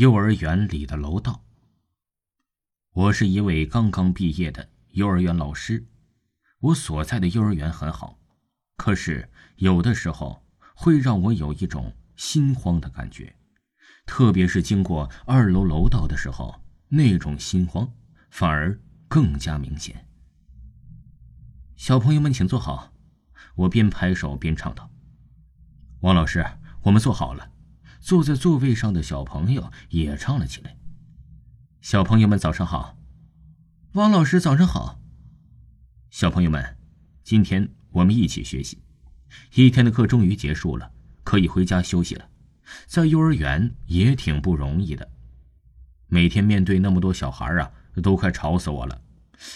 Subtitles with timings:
[0.00, 1.44] 幼儿园里的楼道。
[2.94, 5.86] 我是一位刚刚毕业的幼儿园老师，
[6.58, 8.18] 我所在的幼儿园很好，
[8.78, 10.42] 可是有的时候
[10.74, 13.36] 会让我有一种心慌的感觉，
[14.06, 17.86] 特别是经过二楼楼道的时候，那种心慌
[18.30, 20.08] 反而更加明显。
[21.76, 22.90] 小朋友们，请坐好，
[23.54, 24.90] 我边拍手边唱道
[26.00, 26.42] ：“王老师，
[26.84, 27.50] 我们坐好了。”
[28.00, 30.76] 坐在座位上的小朋友也唱了起来。
[31.80, 32.98] 小朋友们早上好，
[33.92, 35.00] 王老师早上好。
[36.10, 36.76] 小朋友们，
[37.22, 38.82] 今天我们一起学习，
[39.54, 40.90] 一天的课终于结束了，
[41.22, 42.28] 可以回家休息了。
[42.86, 45.10] 在幼儿园也挺不容易的，
[46.06, 47.70] 每天面对那么多小孩啊，
[48.02, 49.02] 都快吵死我了。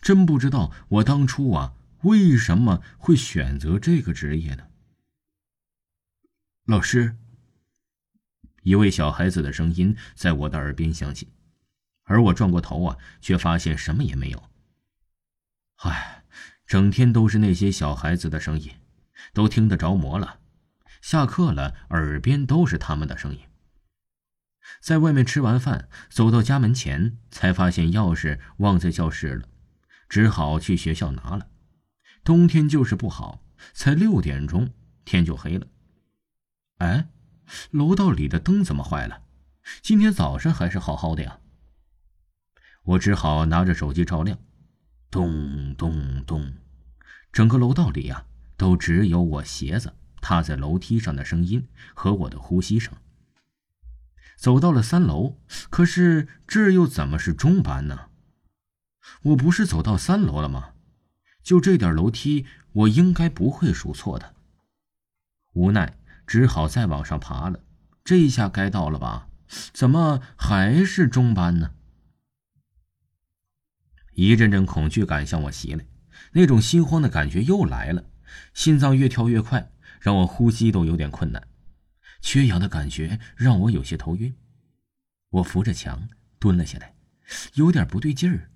[0.00, 4.64] 真不知道我当初啊，为什么会选择这个职业呢？
[6.66, 7.16] 老师。
[8.68, 11.32] 一位小孩子的声音在我的耳边响起，
[12.04, 14.44] 而我转过头啊，却发现什么也没有。
[15.76, 16.22] 唉，
[16.66, 18.70] 整天都是那些小孩子的声音，
[19.32, 20.40] 都听得着魔了。
[21.00, 23.40] 下课了，耳边都是他们的声音。
[24.82, 29.48] 在外面吃完饭，走到家门前，才发现钥匙忘在教室了，
[30.10, 31.48] 只好去学校拿了。
[32.22, 34.70] 冬天就是不好，才六点钟，
[35.06, 35.66] 天就黑了。
[36.80, 37.08] 哎。
[37.70, 39.22] 楼道里的灯怎么坏了？
[39.82, 41.40] 今天早上还是好好的呀。
[42.84, 44.38] 我只好拿着手机照亮，
[45.10, 46.54] 咚咚咚，
[47.32, 48.24] 整个楼道里呀，
[48.56, 52.94] 都只有我鞋子踏在楼梯上的声音和我的呼吸声。
[54.36, 55.36] 走到了三楼，
[55.68, 58.08] 可是这又怎么是中班呢？
[59.22, 60.70] 我不是走到三楼了吗？
[61.42, 64.34] 就这点楼梯，我应该不会数错的。
[65.54, 65.98] 无奈。
[66.28, 67.64] 只好再往上爬了，
[68.04, 69.28] 这一下该到了吧？
[69.72, 71.72] 怎么还是中班呢？
[74.12, 75.86] 一阵阵恐惧感向我袭来，
[76.32, 78.04] 那种心慌的感觉又来了，
[78.52, 81.48] 心脏越跳越快，让我呼吸都有点困难，
[82.20, 84.36] 缺氧的感觉让我有些头晕。
[85.30, 86.94] 我扶着墙蹲了下来，
[87.54, 88.50] 有点不对劲儿。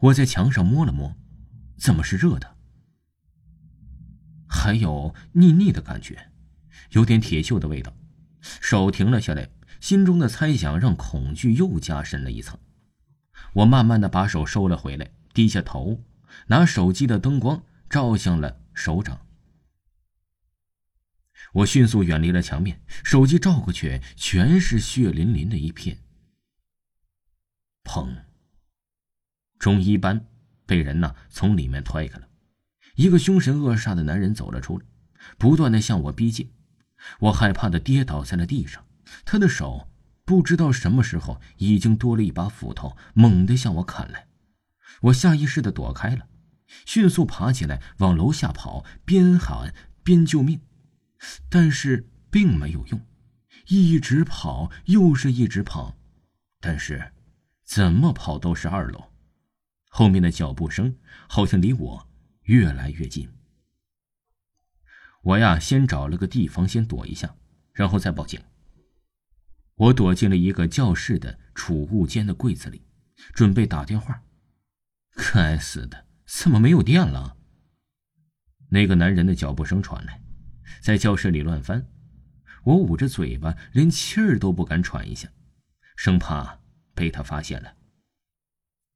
[0.00, 1.16] 我在墙上摸了摸，
[1.78, 2.56] 怎么是热的？
[4.46, 6.30] 还有腻腻的感觉。
[6.90, 7.92] 有点铁锈的味道，
[8.40, 9.48] 手停了下来，
[9.80, 12.58] 心中的猜想让恐惧又加深了一层。
[13.52, 16.04] 我慢慢的把手收了回来，低下头，
[16.48, 19.20] 拿手机的灯光照向了手掌。
[21.52, 25.98] 我迅速远离了墙面，手机照过去，全是血淋淋的一片。
[27.84, 28.08] 砰！
[29.58, 30.26] 中医班
[30.66, 32.28] 被人呢从里面推开了，
[32.96, 34.84] 一个凶神恶煞的男人走了出来，
[35.38, 36.50] 不断的向我逼近。
[37.20, 38.84] 我害怕的跌倒在了地上，
[39.24, 39.88] 他的手
[40.24, 44.26] 不知道什么时候已经多了一把斧头，猛地向我砍来。
[45.02, 46.26] 我下意识的躲开了，
[46.84, 50.60] 迅速爬起来往楼下跑，边喊边救命，
[51.48, 53.00] 但是并没有用，
[53.68, 55.96] 一直跑又是一直跑，
[56.60, 57.12] 但是
[57.64, 59.12] 怎么跑都是二楼，
[59.88, 60.96] 后面的脚步声
[61.28, 62.08] 好像离我
[62.42, 63.30] 越来越近。
[65.22, 67.36] 我呀，先找了个地方先躲一下，
[67.72, 68.40] 然后再报警。
[69.74, 72.86] 我躲进了一个教室的储物间的柜子里，
[73.34, 74.22] 准备打电话。
[75.14, 77.36] 该死的，怎么没有电了？
[78.70, 80.22] 那个男人的脚步声传来，
[80.80, 81.86] 在教室里乱翻。
[82.64, 85.28] 我捂着嘴巴，连气儿都不敢喘一下，
[85.96, 86.60] 生怕
[86.94, 87.74] 被他发现了。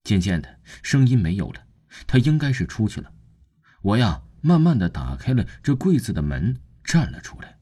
[0.04, 1.66] 渐渐的，声音没有了，
[2.06, 3.12] 他应该是出去了。
[3.82, 4.22] 我呀。
[4.42, 7.58] 慢慢的打开了这柜子的门，站了出来。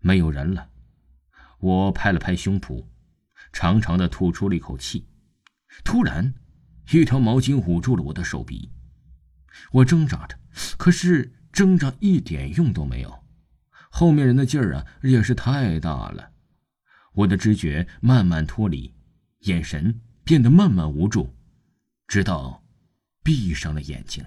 [0.00, 0.70] 没有人了。
[1.60, 2.84] 我拍了拍胸脯，
[3.52, 5.06] 长长的吐出了一口气。
[5.84, 6.34] 突然，
[6.90, 8.70] 一条毛巾捂住了我的手臂。
[9.72, 10.38] 我挣扎着，
[10.76, 13.24] 可是挣扎一点用都没有。
[13.90, 16.32] 后面人的劲儿啊，也是太大了。
[17.12, 18.92] 我的知觉慢慢脱离，
[19.40, 21.34] 眼神变得慢慢无助，
[22.08, 22.64] 直到
[23.22, 24.24] 闭上了眼睛。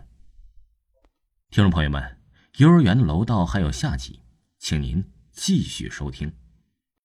[1.49, 2.17] 听众朋友们，
[2.57, 4.19] 幼儿园的楼道还有下集，
[4.59, 6.31] 请您继续收听。